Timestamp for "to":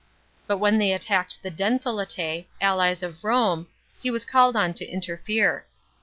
4.73-4.85